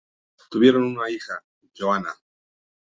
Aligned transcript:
Tuvieron 0.49 0.83
una 0.97 1.11
hija, 1.11 1.43
Joanna. 1.75 2.11